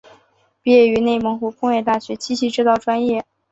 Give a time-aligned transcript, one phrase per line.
[0.63, 3.23] 毕业于内蒙古工业大学机械制造专业。